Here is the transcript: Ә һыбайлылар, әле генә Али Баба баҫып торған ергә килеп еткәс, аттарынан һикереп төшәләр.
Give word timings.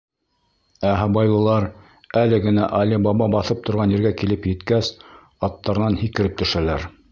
Ә 0.91 0.93
һыбайлылар, 0.99 1.67
әле 2.21 2.39
генә 2.45 2.71
Али 2.79 2.99
Баба 3.09 3.29
баҫып 3.37 3.63
торған 3.69 3.95
ергә 3.97 4.15
килеп 4.23 4.49
еткәс, 4.53 4.93
аттарынан 5.51 6.03
һикереп 6.05 6.43
төшәләр. 6.45 6.91